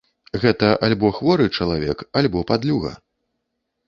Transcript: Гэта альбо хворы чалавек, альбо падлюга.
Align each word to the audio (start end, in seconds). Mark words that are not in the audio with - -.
Гэта 0.43 0.69
альбо 0.87 1.11
хворы 1.17 1.45
чалавек, 1.57 2.01
альбо 2.21 2.43
падлюга. 2.53 2.91